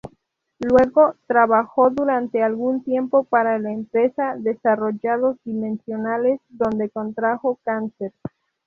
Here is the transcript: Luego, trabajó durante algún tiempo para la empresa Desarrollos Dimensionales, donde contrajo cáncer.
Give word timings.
Luego, 0.57 1.13
trabajó 1.27 1.91
durante 1.91 2.41
algún 2.41 2.83
tiempo 2.83 3.23
para 3.25 3.59
la 3.59 3.71
empresa 3.71 4.33
Desarrollos 4.35 5.35
Dimensionales, 5.43 6.39
donde 6.49 6.89
contrajo 6.89 7.59
cáncer. 7.63 8.11